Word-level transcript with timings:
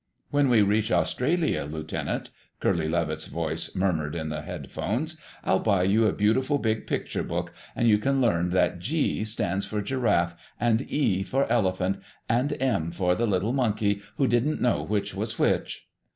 "When 0.31 0.49
we 0.49 0.63
reach 0.63 0.91
Australia, 0.91 1.65
Lieutenant," 1.65 2.31
Curly 2.59 2.89
Levitt's 2.89 3.27
voice 3.27 3.75
murmured 3.75 4.15
in 4.15 4.29
the 4.29 4.41
headphones, 4.41 5.15
"I'll 5.43 5.59
buy 5.59 5.83
you 5.83 6.07
a 6.07 6.11
beautiful, 6.11 6.57
big 6.57 6.87
picture 6.87 7.21
book, 7.21 7.53
and 7.75 7.87
you 7.87 7.99
can 7.99 8.19
learn 8.19 8.49
that 8.49 8.79
G 8.79 9.23
stands 9.23 9.67
for 9.67 9.79
Giraffe, 9.79 10.35
and 10.59 10.91
E 10.91 11.21
for 11.21 11.47
Elephant 11.51 11.99
and 12.27 12.59
M 12.59 12.89
for 12.89 13.13
the 13.13 13.27
little 13.27 13.53
Monkey 13.53 14.01
who 14.17 14.25
didn't 14.27 14.59
know 14.59 14.81
which 14.81 15.13
was 15.13 15.37
which." 15.37 15.87